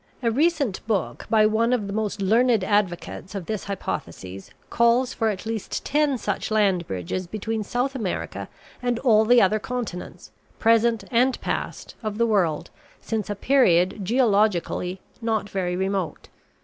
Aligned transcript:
A 0.23 0.31
recent 0.31 0.81
book 0.87 1.27
by 1.29 1.45
one 1.45 1.71
of 1.71 1.85
the 1.85 1.93
most 1.93 2.23
learned 2.23 2.63
advocates 2.63 3.35
of 3.35 3.45
this 3.45 3.65
hypothesis 3.65 4.49
calls 4.71 5.13
for 5.13 5.29
at 5.29 5.45
least 5.45 5.85
ten 5.85 6.17
such 6.17 6.49
land 6.49 6.87
bridges 6.87 7.27
between 7.27 7.63
South 7.63 7.93
America 7.93 8.49
and 8.81 8.97
all 8.97 9.25
the 9.25 9.39
other 9.39 9.59
continents, 9.59 10.31
present 10.57 11.03
and 11.11 11.39
past, 11.39 11.93
of 12.01 12.17
the 12.17 12.25
world 12.25 12.71
since 12.99 13.29
a 13.29 13.35
period 13.35 14.03
geologically 14.03 14.99
not 15.21 15.47
very 15.47 15.75
remote. 15.75 16.29